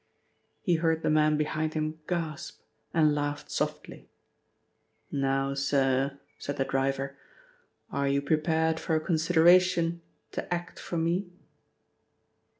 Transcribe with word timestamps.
He 0.63 0.77
heard 0.77 1.03
the 1.03 1.11
man 1.11 1.37
behind 1.37 1.75
him 1.75 1.99
gasp, 2.07 2.59
and 2.91 3.13
laughed 3.13 3.51
softly. 3.51 4.09
"Now, 5.11 5.53
sir," 5.53 6.17
said 6.39 6.57
the 6.57 6.65
driver, 6.65 7.17
"are 7.91 8.07
you 8.07 8.19
prepared 8.23 8.79
for 8.79 8.95
a 8.95 8.99
consideration 8.99 10.01
to 10.31 10.51
act 10.51 10.79
for 10.79 10.97
me?" 10.97 11.29